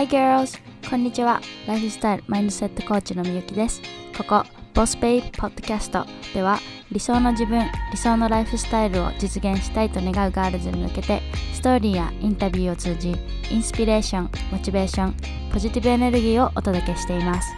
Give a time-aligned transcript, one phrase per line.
[0.00, 0.58] Hi girls!
[0.88, 1.42] こんにちは。
[1.66, 3.82] ライフスタイルマインドセットコーチのみゆきです。
[4.16, 6.58] ここ、ボスベイポッドキャストでは
[6.90, 11.20] 理想の自分、理想のライフスタイルを実現したいと願うガールズに向けて
[11.52, 13.14] ストーリーやインタビューを通じ
[13.50, 15.14] インスピレーション、モチベーション、
[15.52, 17.52] ポジティブエネルギーをお届けしています。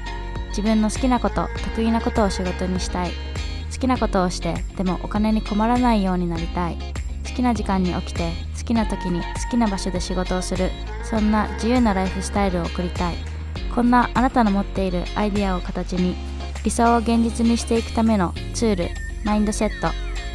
[0.48, 1.46] 自分の好きなこと、
[1.76, 3.12] 得意なことを仕事にしたい。
[3.72, 6.76] 好きなことをして、でもお金に困らないようになりたい。
[7.24, 8.32] 好きな時間に起きて
[8.62, 10.70] 好きな時に好きな場所で仕事をする
[11.02, 13.16] そんな自由なライフスタイルを送りたい
[13.74, 16.14] こんなあなたの持っているアイデアを形に
[16.64, 18.88] 理想を現実にしていくためのツール
[19.24, 19.88] マインドセット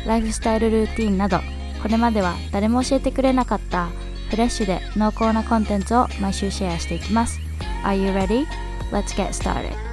[0.06, 1.40] ライフスタイルルーティンなど
[1.82, 3.88] これまでは誰も教えてくれなかった
[4.30, 7.40] フレッシュで濃厚なコンテンツを毎週シェアしていきます
[7.86, 8.46] Are you ready?
[8.92, 9.88] Let's get started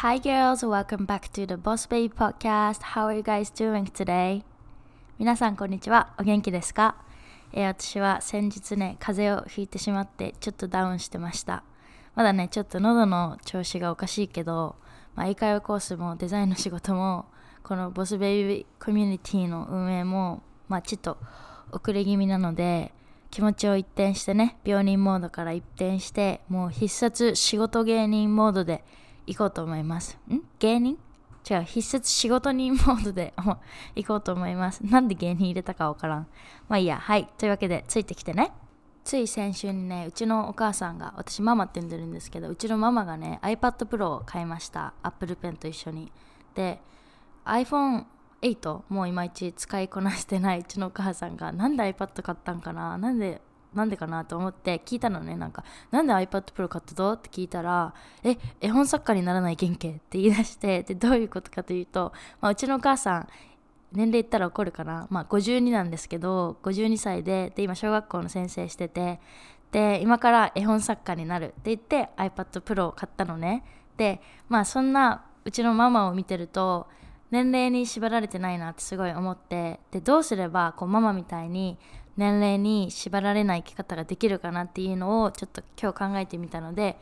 [0.00, 2.94] Hi girls, welcome back to the Boss Baby Podcast.
[2.94, 4.44] How are you guys doing today?
[5.18, 6.14] 皆さんこんにちは。
[6.16, 6.94] お元気ですか、
[7.52, 11.64] えー、私は先日ね、風邪をひいてしまってちょっとダウンしてました。
[12.14, 14.76] まだね、ちょっと喉の調子がおかしいけど、
[15.16, 17.26] まあ、英会話コースもデザインの仕事も、
[17.64, 21.18] このボスベイビーコミュニティの運営も、まあちょっと
[21.72, 22.94] 遅れ気味なので、
[23.32, 28.84] 気持ちを一転してね、病人モードから一転して、もう必殺仕事芸人モードで
[29.26, 30.16] 行こうと思います。
[30.30, 30.42] ん？
[30.60, 30.96] 芸人？
[31.48, 33.34] 違う、必殺仕事人モードで
[33.94, 34.80] 行こうと思います。
[34.84, 36.26] なんで芸人入れたかわからん。
[36.68, 37.28] まあいいや、はい。
[37.38, 38.52] というわけで、ついてきてね。
[39.04, 44.92] つい先週にね、うちのお母さんが、私ママって呼んでるんですけど、うちのママがね、iPad Pro を買いました。
[45.02, 46.12] Apple Pen と一緒に。
[46.54, 46.80] で、
[47.46, 48.04] iPhone
[48.42, 52.98] 8もういまいち使いこなしてないうちのお母さんが、なんで iPad 買ったんかな？
[52.98, 53.40] なんで
[53.74, 59.88] なんでかなと思って聞いたのねなんかなんで iPad Pro 買ったとって聞いたらえ絵本作家にならない原型？
[59.88, 63.28] って言い出してでどういうことかというと、まあ、うちのお母さん
[63.92, 65.06] 年齢言ったら怒るかな？
[65.10, 69.20] まあ52なんですけど52歳でで今小学校の先生してて
[69.70, 73.64] で今から絵本作家になるって言って iPad Pro を買ったのね。
[73.96, 76.86] でまあそんなうちのママを見てると
[77.30, 81.78] 年齢に縛られてないなってすごい思ってでどうすればこうママみたいに
[82.18, 86.98] 年齢に縛られない生き方ができるかなっていうのをちょっと今日考えてみたので、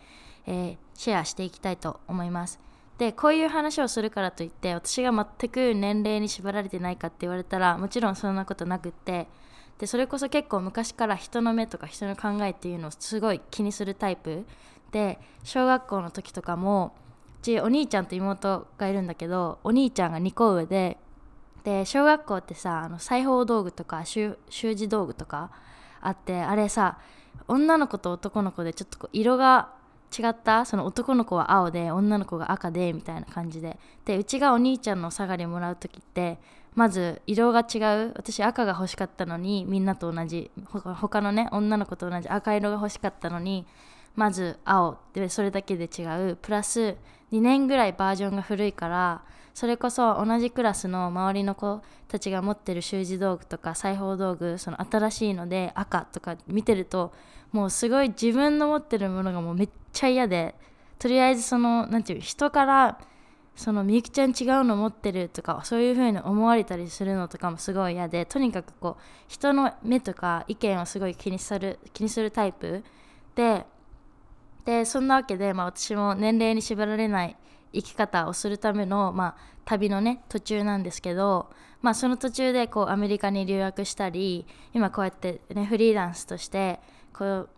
[0.46, 2.60] えー、シェアしていきたいと思います。
[2.98, 9.26] でこういう話をするからといって私が全く年齢に縛られてないかって言われたらもちろんそんなことなくって
[9.78, 14.46] でそれこそ結構昔から人の目とか人の考えっていうのをすごい気にするタイプ
[14.92, 16.94] で小学校の時とかも
[17.40, 20.96] うちお兄ちゃんと妹がいるんだけどお兄ちゃんが2個上で
[21.66, 25.50] で小学校ってさあの裁縫道具とか習字道具とか
[26.00, 26.98] あってあれさ
[27.48, 29.72] 女の子と男の子でちょっとこう色が
[30.16, 33.80] 違ったその男の子は青で女の子が赤でみたいな感じで。
[34.04, 36.38] でうちがお兄ちゃんのお下がりもらう時って
[36.76, 38.12] まず色が違う。
[38.14, 40.52] 私赤が欲しかったのにみんなと同じ。
[40.72, 42.28] 他のね女の子と同じ。
[42.28, 43.66] 赤色が欲しかったのに
[44.14, 44.98] まず青。
[45.12, 46.36] でそれだけで違う。
[46.36, 46.96] プラス
[47.32, 49.24] 2年ぐらいバージョンが古いから
[49.56, 57.14] それこそ同じクラスの周りの子たちが持ってる習字道具とか裁縫道具その新しいので赤とか見てると
[57.52, 60.54] もうすごい自分の持ってるものがもうめっちゃ嫌で
[60.98, 63.00] とりあえずその何て言う人から
[63.54, 72.84] そのみゆきちゃん違うの持ってるとかそういう風に思われたりするのとかもすごい嫌でとにかくこう人の目とか意見をすごい気にする気にするタイプ
[73.34, 73.64] で
[74.66, 77.36] でそんなわけで、まあ、私も年齢に縛られない
[77.72, 81.50] 生き方をするための、まあ、旅のね途中なんですけど、
[81.82, 86.80] まあ、その途中でこうアメリカに留学したり今こうやってねフリーランスとして
[87.12, 87.48] こう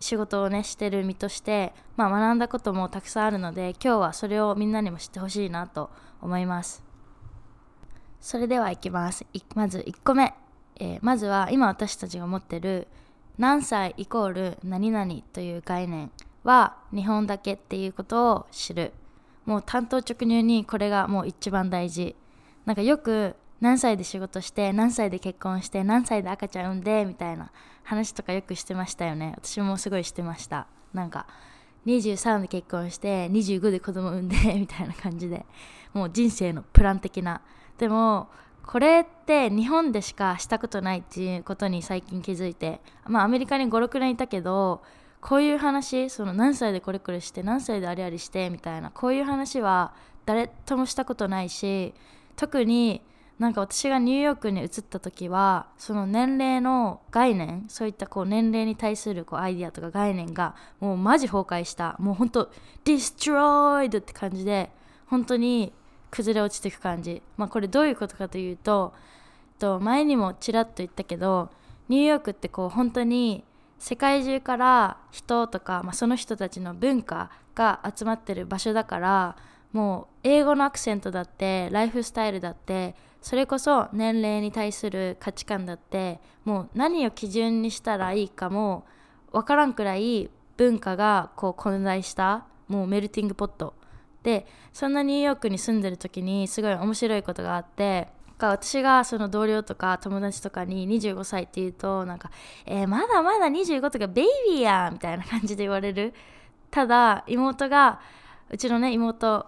[0.00, 6.84] 仕事をねしてる身として、まあ、学んだこともたくさんあるので今日はそれをみんなにも知ってほしいなと思います。
[8.20, 9.26] それではいきます。
[9.54, 10.34] まず1個目、
[10.76, 12.86] えー、まずは今私たちが持ってる
[13.38, 16.10] 何歳イコール何々という概念
[16.44, 18.92] は日本だけっていうことを知る。
[19.44, 22.16] もう単刀直入にこれがもう一番大事。
[22.64, 27.50] なんかよく何歳で仕事して何歳で結婚して何歳で赤ちゃん産んでみたいな
[27.84, 29.34] 話とかよくしてましたよね。
[29.36, 30.66] 私もすごいしてました。
[30.92, 31.26] なんか
[31.86, 35.46] 23で結婚して25で子供産んで みたいな感じで。
[35.92, 37.40] もう人生のプラン的な。
[37.78, 38.28] でも
[38.66, 42.80] これって日本でしかしたことないっていうことに最近気づいて。
[43.06, 44.82] まあアメリカに56年いたけど
[45.22, 49.94] こういう話その何歳でこれこれして何歳であれあれしてみたいなこういう話は
[50.26, 51.94] 誰ともしたことないし
[52.36, 53.02] 特に
[53.38, 62.50] なんか私がニューヨークに移った時はその年齢の概念そういったこう年齢に対するこうアイディアとか概念がもうマジ崩壊したもうほんと
[62.84, 64.70] destroyed って感じで
[65.06, 65.72] 本当に
[66.10, 67.22] 崩れ落ちていく感じ。
[67.36, 68.92] まあこれどういうことかというと
[69.58, 71.50] と前にもちらっと言ったけど
[71.88, 73.44] ニューヨークってこう本当に
[73.82, 79.36] 世界中から人とか、まあ、その人たちの文化が集まってる場所だから
[79.72, 88.86] もう英語のアクセントだってライフスタイルだってそれこそ年齢に対する価値観だってもう何を基準にしたらいいかも
[89.32, 93.74] わからんくらい文化がこう混在したもうメルティングポット。
[94.22, 98.06] でそんなニューヨークに住んでる時にすごい面白いことがあって
[98.50, 102.30] 私がその同僚とか友達とかに25歳って言うとなんか
[102.66, 106.14] 「えー、まだまだ25とかベイビーやん」みたいな感じで言われる
[106.70, 108.00] ただ妹が
[108.50, 109.46] うちのね妹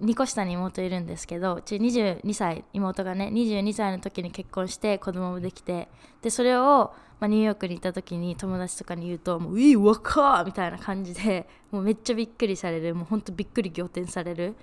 [0.00, 5.88] 2個下に妹いるんですけどうち22歳妹がね22歳の時に結婚して子供もできて
[6.22, 14.54] でそれを、まあ、ニューヨークに行った時に友達とかに言うと「もういい若!」みたいな感じでもうめっちゃびっくりされるもうほんとびっくり仰天される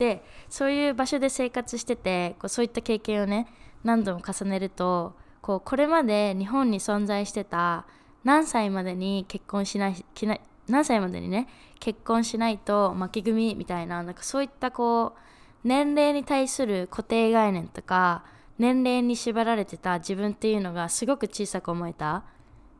[0.00, 3.46] でそういう場所で生活しててこうそういった経験をね
[3.84, 7.84] 何度も重ねるとこうこれまで日本に存在してた
[8.24, 10.04] 何歳までに結婚しない
[10.68, 11.48] 何歳までにね
[11.80, 15.18] 結婚しないと負け組みたいななんかそういったこう
[15.64, 18.24] 年齢に対する固定概念とか
[18.58, 22.24] 年齢に縛られてた自分っていうのがすごく小さく思えた。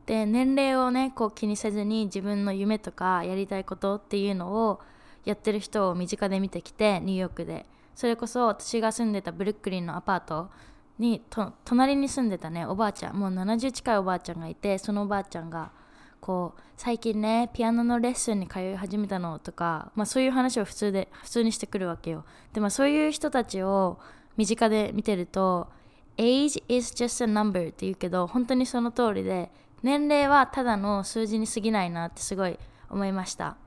[0.07, 4.79] で年齢をねこう気にせずに自分の夢とかやりたいことっていうのを
[5.25, 7.65] やってる人を身近で見てきてニューヨークで。
[7.95, 10.49] それこそ私が住んでたブルックリンのアパート
[10.97, 11.21] に
[11.65, 13.15] 隣に住んでたねおばあちゃん。
[13.15, 15.71] もう70近いおばあちゃんがいてそのおばあちゃんが
[16.19, 22.25] こう最近ねピアノのレッスンに通い始めたのとか、まあ、そういう話を普通で普通にしてくるわけよ。
[22.53, 23.99] でもそういう人たちを
[24.37, 25.69] 身近で見てると
[26.17, 29.51] age is just a number って言うけど本当にその通りで
[29.83, 32.57] 年齢はただの数字に過ぎないなってすごい
[32.89, 33.57] 思いました。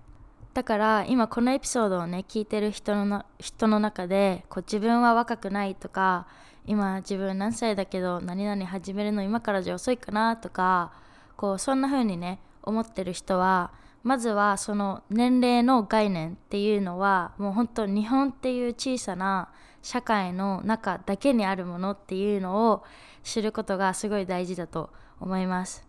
[0.55, 6.29] だから今このエピソードをね聞いてる人の人の中でこう自分は若くないとか
[6.65, 10.93] 今自分何歳だけど何々始めるの今からじゃ遅いかなとか
[11.37, 13.73] こうそんな風にね思ってる人は
[14.05, 19.49] まずはその年齢の概念っていうのはもう本当日本っていう小さな
[19.83, 22.85] 社会の中だけにあるものっていうのを
[23.25, 24.91] 知ることがすごい大事だと
[25.21, 25.87] 思います。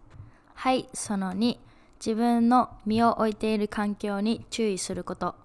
[0.55, 1.57] はいその2
[1.99, 5.35] 自分の身を置いている環境に注意すること。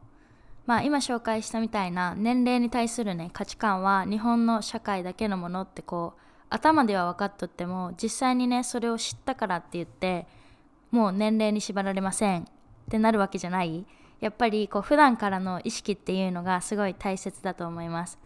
[0.66, 10.26] まあ今紹介したみたいな年齢に対するね価値観は日本の社会だけのものってこう頭では分かっとっても実際にねそれを知ったからって言って
[10.90, 12.42] もう年齢に縛られません。
[12.42, 12.44] っ
[12.90, 13.86] てなるわけじゃない。
[14.20, 18.18] やっぱりこう普段からの意識っていうのがすごい大切だと思います。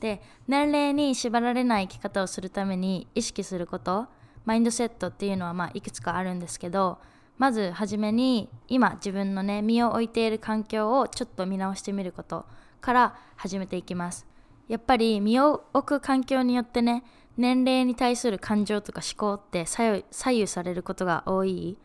[0.00, 4.06] で年齢に縛られない生き方をするために意識すること
[4.44, 6.98] マインドセットっていうのはまあいくつかあるんですけど
[7.40, 12.44] まず初めに今自分のね身を置いている環境をちょっと見直してみること
[12.82, 14.26] から始めていきます。
[14.68, 17.02] やっぱり身を置く環境によってね
[17.38, 21.78] 年齢に対する感情とか思考って左右されることが多い。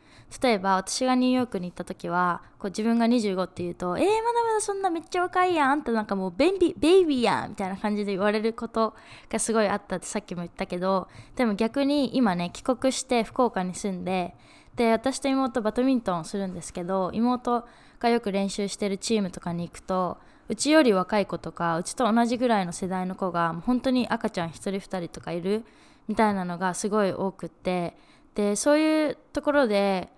[0.43, 7.51] 例えば私がニューヨークに行った時はこう自分が25って言うと「えー、まだまだそんなめっちゃ若いやん」あんたなんかもうベビベイビーやん！
[7.51, 8.93] みたいな感じで言われること
[9.29, 11.07] がすごいあったってさっきも言ったけど
[11.37, 14.35] でも逆に今ね帰国して福岡に住んで
[14.75, 17.66] で私と妹バドミントンするんですけど妹
[18.00, 20.18] がよく練習してるチームとかに行くと
[20.48, 25.63] うちより若い子とかうちと同じぐらいの世代の子が本当に赤ちゃん1人2人とかいる
[26.07, 27.98] みたいなのがすごい多くって
[28.36, 30.10] でそういうところで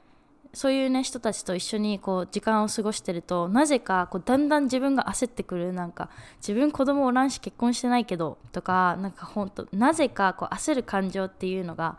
[0.54, 5.72] そういうね人たちと一緒にこう時間を過ごしてるとなぜかこうだんだん自分が焦ってくる。
[5.72, 11.98] なんか自分子供おらんし結婚してないけどとかなんか本当なぜかこう焦る感情っていうのが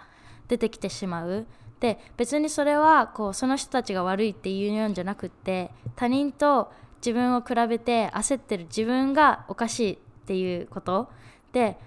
[0.48, 1.46] 出てきてしまう。
[1.80, 11.08] で別にそれはこうその人たちが悪いっていうんじゃなくって他人と自分を比べて焦ってる自分がおかしいっていうこと。
[11.52, 11.78] で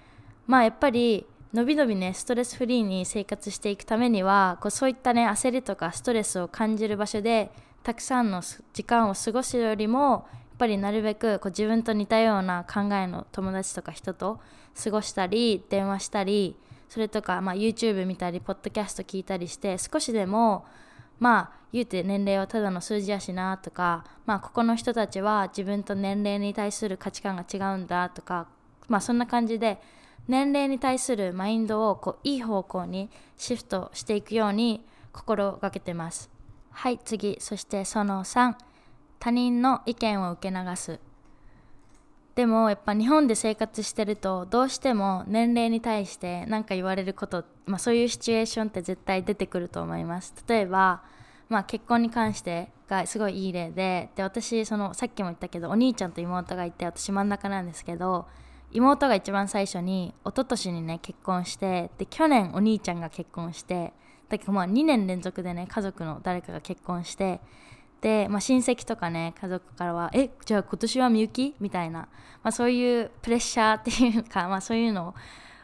[0.46, 7.50] まあやっぱりのびのびねストレスフリーに生活していくためにはこうそういったね焦りとかストレスを感じる場所で
[7.82, 10.22] たくさんの時間を過ごすよりもやっ
[10.58, 14.40] ぱりなるべくこう自分と似たような考えの友達とか人と
[14.82, 16.56] 過ごしたり電話したり
[16.92, 20.66] それとか、まあ、YouTube 見たりポッドキャスト聞いたりして少しでも
[21.18, 28.46] まあ言うて年齢はただの数字やしなとかまあここの人たちは自分と年齢に対する価値観が違うんだとか
[28.88, 29.80] まあそんな感じで
[30.28, 33.08] 年齢に対するマインドをこういい方向に
[33.38, 34.84] シフトしていくように
[35.14, 36.28] 心がけてます。
[36.72, 38.54] はい次そしてその3
[39.18, 41.00] 他人の意見を受け流す。
[42.34, 50.34] でもやっぱ日本で生活してるとどうしても年齢に対して何か言われること、まあ、そういうシチュエーションって絶対出てくると思います。
[50.48, 51.02] 例えば、
[51.50, 58.26] まあ、結婚に関してがすごいいい例でで私そのさっきも言ったけどお兄ちゃんと妹がいて私真ん中なんですけど
[58.70, 63.92] 妹が一番最初に一昨年にね結婚してで去年お兄ちゃんが結婚して
[64.28, 67.40] だけどまあ2年連続でね家族の誰かが結婚して
[68.02, 72.00] で、まあ、親戚とかね家族からは「えじゃあ今年はみゆき?」みたいな、
[72.42, 75.14] まあ、そういうプレッシャーっていうか、まあ、そういうの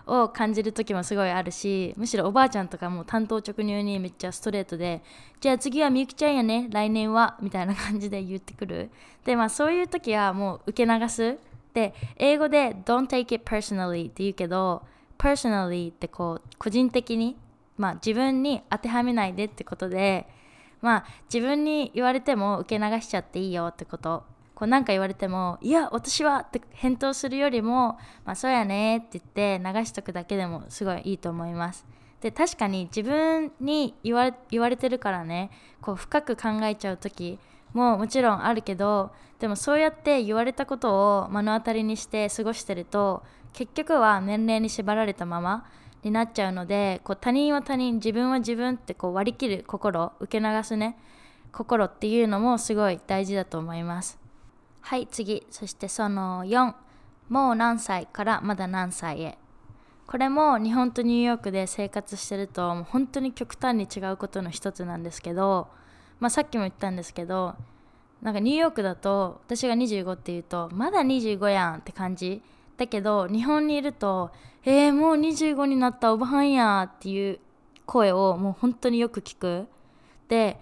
[0.07, 5.02] を感じる時もすごいあるしむしろおばあちゃんとかも担当直入にめっちゃストレートで
[5.40, 8.90] 「じゃあ次はみゆきちゃんやね来年は」みたいな感じで言ってくる。
[9.25, 11.38] でまあそういう時はもう受け流す。
[11.75, 14.83] で英語で「don't take it personally」って言うけど
[15.18, 17.37] personally ってこう個人的に
[17.76, 20.26] まあ自分に当てはめないでってことで
[20.80, 31.87] まあ自分に言われても受け流しちゃっていいよってことこう何か言われても「いや私は」って返答するよりも「まあそうやね」って言って流しとくだけでもすごいいいと思います。
[32.20, 37.38] で確かに自分に言われ言われてるからねこう深く考えちゃう時
[37.73, 45.64] ももちろんあるけどでもそうやって言われたことを目の当たりにして過ごしてると結局は年齢に縛られたまま
[46.02, 50.99] になっちゃうのでこう他人は他人自分は自分ってこう割り切る心受け流すね
[51.52, 54.19] 心っていうのもすごい大事だと思います。
[54.81, 55.47] はい次。
[55.50, 56.75] そしてその4
[57.28, 59.38] もう何歳からまだ何歳へ。
[60.07, 65.69] これも日本とニューヨークで生活してると本当に極端に違うことの一つなんですけど、
[66.19, 67.57] まあ、さっきも言ったんですけど
[68.23, 72.43] なんかニューヨークだと私が25って言うとまだ25やんって感じ。
[72.78, 74.30] だけど日本にいると
[74.64, 77.40] 「えー、もう25になったおばはんや」っていう
[77.85, 79.66] 声をもう本当によく聞く。
[80.28, 80.61] で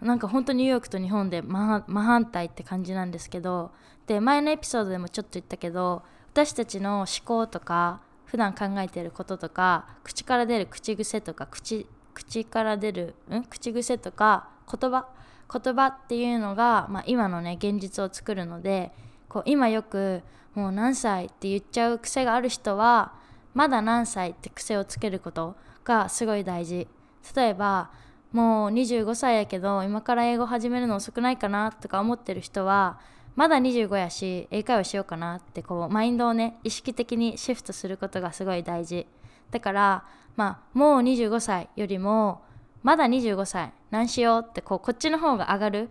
[0.00, 3.70] なんか本当にニューヨークと日本で真反対って感じなんですけど
[4.06, 13.44] で前のエピソードでもちょっと言ったけど私たちの思考とか普段考えてることとか口から出る口癖とか口口から出るん？
[13.44, 15.06] 口癖とか言葉？
[15.52, 18.92] 言葉っていうのが、まあ、今のね現実を作るので
[19.28, 20.22] こう今よく
[20.56, 23.12] もう何歳って言っちゃう癖がある人は
[23.54, 26.88] まだ何歳って癖をつけることがすごい大事。
[27.36, 27.90] 例えば
[28.32, 32.98] もう25歳やけど今から英語始めるの遅くないかなとか思ってる人は
[33.34, 39.06] まだ25やし英会話しようかなってこうマインドをね意識的にシフトすることがすごい大事。
[39.50, 40.04] だから
[40.36, 42.42] まあもう25歳よりも
[42.82, 45.88] まだ25歳何しようってこうこっちの方が上がる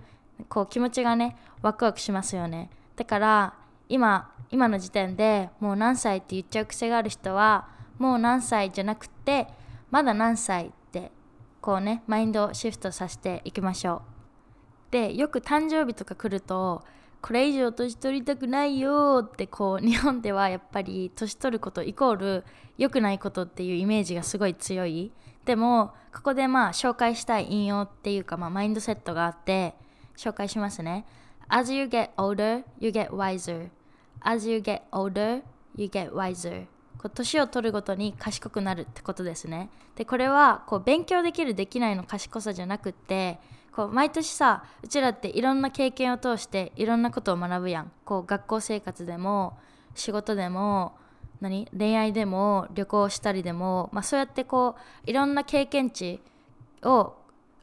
[0.49, 2.71] こう気持ちがねワクワクしますよね。
[2.95, 3.53] だから
[3.89, 9.47] 今今の時点でもう何歳って言っちゃう癖がある人はもう何歳じゃなくて
[9.91, 11.11] まだ何歳って
[11.61, 14.01] こうねマインドをシフトさせていきましょ
[14.89, 14.91] う。
[14.91, 16.83] でよく誕生日とか来ると
[17.21, 22.43] これ以上年取りたくないよってこう日本ではやっぱり年取ることイコール
[22.77, 25.11] 良くないことっていうイメージがすごい強い。
[25.43, 29.75] でもここでまあ紹介したい引用っていうかまあマインドセットがあって
[30.15, 31.05] 紹介しますね。
[31.49, 33.69] As you get older, you get wiser.
[34.27, 35.43] As you get older,
[35.75, 36.65] you get wiser.
[37.13, 39.69] 年を取るごとに賢くなるってことですね。
[39.95, 43.39] で、これはこう勉強できるできないの賢さじゃなくって
[43.71, 47.91] こう毎年さうちらっていろんな経験を通していろんなことを学ぶやん。
[48.05, 49.57] こう学校生活でも
[49.93, 50.97] 仕事でも
[51.41, 56.19] 何恋愛でも旅行したりでも、まあ、そうやってこういろんな経験値
[56.81, 57.13] を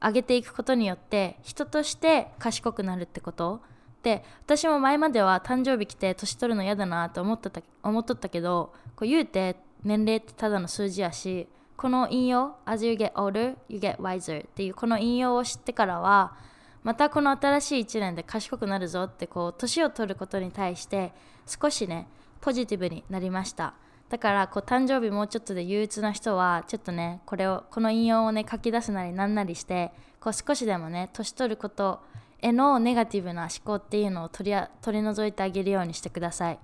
[0.00, 3.61] 上げていくことによって人として賢くなるってこと
[4.02, 7.50] で私も前までは誕生日来て年取るの嫌だなと思った
[7.82, 16.37] 思っとったけどこう言うて年齢ってただの数字やしこの引用 As you get older, you get wiser っていうこの引用を知ってからは
[16.82, 21.12] またこの新しい1年で賢くなるぞってこう年を取ることに対して
[21.47, 22.09] 少しね
[22.40, 23.75] ポジティブになりました。
[24.09, 29.90] だからこう誕生日もうちょっとで憂鬱な人はちょっとねこれをこの引用をね書き出すなりなんなりして
[30.21, 32.02] こう少しでもね年取ること
[32.42, 36.58] へのネガティブな思考っていうのを取り取り除いてあげるようにしてください。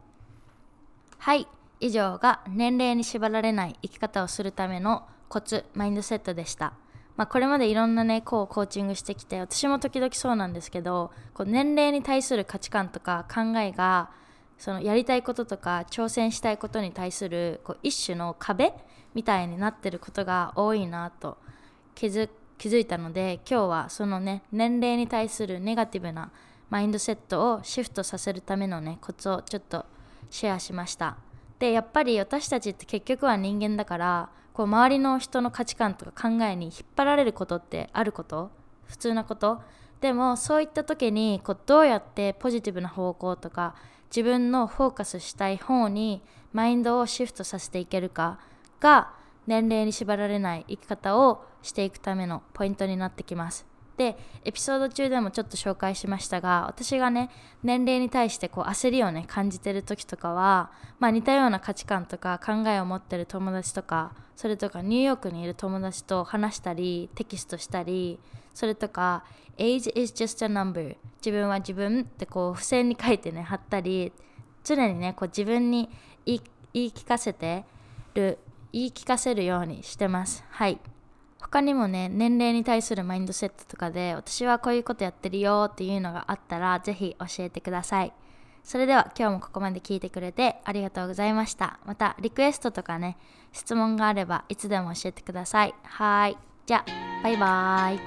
[1.18, 1.46] はい。
[1.80, 6.72] 以上が年齢に縛られない生き方をするためのコツマインドセットでした。
[7.16, 14.10] まあ、これまでいろんなねこうコーチングしてきて私も時々そうなんですけどこう年齢に対する価値観とか考えが
[14.56, 18.72] そのやりたいこととか挑戦したいことに対するこう一種の壁
[19.14, 21.38] みたいになってることが多いなと
[21.96, 22.28] 気づ
[22.58, 26.30] 気づいたので今日はそのね年齢に対するネガティブな
[26.68, 29.86] マインドセットをシフトさせるためのねコツをちょっと
[30.28, 31.16] シェアしました。
[31.58, 38.50] でやっぱり私たちって結局は人間だからこう周りの人の価値観とか考えに引っ張られることってあること？
[38.84, 39.62] 普通なこと？
[40.00, 43.74] でもそういった時にこうどうやってポジティブな方向とか
[44.10, 46.22] 自分のフォーカスしたい方に
[46.52, 48.38] マインドをシフトさせていけるか
[48.80, 49.12] が
[49.48, 53.66] 年齢に縛られない生き方をしていくためのポイントになってきます。
[53.96, 57.30] でエピソード中でもちょっと紹介しましたが私がね
[57.64, 68.20] 年齢に対してこう焦りをね感じてる時とかは、まあ、似たような価値観とか考えを持ってる友達とかそれとかニューヨークにいる友達と話したりテキストしたり
[68.54, 69.24] それとか
[69.56, 74.12] age is just a number 自分は自分ってこう付箋に書いてね貼ったり
[74.62, 75.90] 常にねこう自分に
[76.24, 76.40] 言
[76.72, 77.64] い聞かせて
[78.14, 78.38] る
[78.72, 80.44] 言い聞かせるようにしてます。
[80.50, 80.78] はい。
[81.40, 88.12] 他にもね年齢に対するマインドセットとかで私はこういうことやってるよっていうのがあったらぜひ教えてください。
[88.62, 91.78] それでは今日もここまで聞いてくれてありがとうございました。
[91.86, 93.16] またリクエストとかね
[93.52, 95.74] 質問があればいつでも教えてください。
[95.84, 96.36] はい。
[96.66, 98.00] じゃあバイバーイ。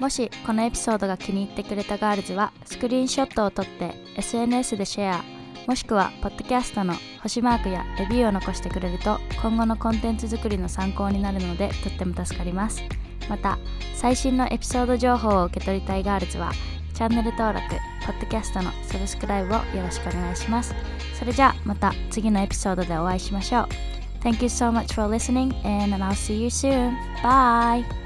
[0.00, 5.31] もしこのエピソードが気に入ってくれたガールズはスクリーンショットを撮って SNS でシェア。
[5.66, 12.82] もしくはポッドキャストの星マークやレビューを残してくれると今後のコンテンツ作りの参考になるのでとっても助かります
[13.28, 13.58] また
[13.94, 16.52] 最新のエピソード情報を受け取りたいガールズは
[16.94, 17.68] チャンネル登録、
[18.04, 20.74] ポッドキャストのサブスクライブをよろしくお願いします
[21.18, 23.68] それじゃあまた次のエピソードでお会いしましょう
[24.22, 26.96] Thank you so much for listening and I'll see you soon.
[27.22, 28.01] Bye!